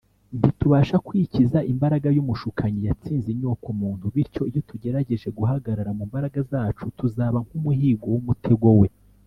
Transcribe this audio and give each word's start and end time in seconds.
Ntitubasha 0.37 0.95
kwikiza 1.07 1.59
imbaraga 1.71 2.07
y’umushukanyi; 2.15 2.81
yatsinze 2.89 3.27
inyokomuntu, 3.31 4.05
bityo 4.15 4.43
iyo 4.49 4.61
tugerageje 4.69 5.27
guhagarara 5.37 5.91
mu 5.97 6.03
mbaraga 6.09 6.39
zacu, 6.51 6.83
tuzaba 6.97 7.37
nk’umuhigo 7.45 8.05
w’umutego 8.15 8.69
we; 8.81 8.87